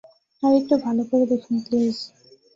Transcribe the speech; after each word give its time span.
আরেকটু 0.43 0.75
ভালো 0.85 1.01
করে 1.09 1.25
দেখুন, 1.31 1.55
প্লিজ। 1.65 1.95